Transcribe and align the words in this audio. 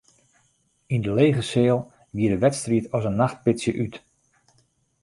Yn 0.93 1.03
de 1.05 1.11
lege 1.19 1.43
seal 1.51 1.79
gie 2.15 2.31
de 2.31 2.39
wedstriid 2.45 2.85
as 2.95 3.07
in 3.09 3.19
nachtpitsje 3.21 3.71
út. 3.83 3.95